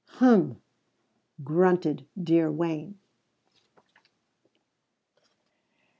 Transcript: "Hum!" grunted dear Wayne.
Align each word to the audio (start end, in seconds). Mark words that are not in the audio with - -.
"Hum!" 0.13 0.59
grunted 1.43 2.07
dear 2.23 2.51
Wayne. 2.51 2.97